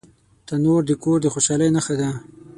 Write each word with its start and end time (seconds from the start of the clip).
تنور 0.47 0.81
د 0.89 0.91
کور 1.03 1.17
د 1.21 1.27
خوشحالۍ 1.33 1.69
نښه 1.75 1.95
ده 1.99 2.09